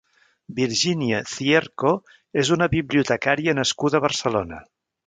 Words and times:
Virginia 0.59 1.19
Cierco 1.33 1.93
és 2.45 2.53
una 2.59 2.71
bibliotecària 2.75 3.57
nascuda 3.61 4.03
a 4.03 4.07
Barcelona. 4.11 4.65